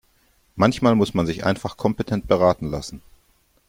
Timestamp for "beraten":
2.27-2.65